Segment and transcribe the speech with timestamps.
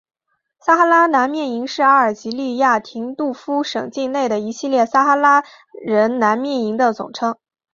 [0.59, 5.43] 撒哈拉难民营是阿尔及利亚廷杜夫省境内的一系列撒哈拉
[5.79, 7.37] 人难民营的总称。